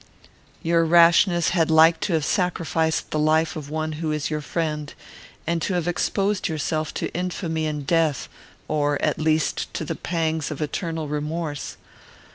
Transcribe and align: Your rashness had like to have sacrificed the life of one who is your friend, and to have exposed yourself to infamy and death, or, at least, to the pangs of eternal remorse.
Your 0.63 0.83
rashness 0.83 1.49
had 1.49 1.69
like 1.69 1.99
to 1.99 2.13
have 2.13 2.25
sacrificed 2.25 3.11
the 3.11 3.19
life 3.19 3.55
of 3.55 3.69
one 3.69 3.91
who 3.91 4.11
is 4.11 4.31
your 4.31 4.41
friend, 4.41 4.91
and 5.45 5.61
to 5.61 5.75
have 5.75 5.87
exposed 5.87 6.47
yourself 6.47 6.91
to 6.95 7.13
infamy 7.13 7.67
and 7.67 7.85
death, 7.85 8.27
or, 8.67 8.99
at 9.03 9.19
least, 9.19 9.71
to 9.75 9.85
the 9.85 9.93
pangs 9.93 10.49
of 10.49 10.59
eternal 10.59 11.07
remorse. 11.07 11.77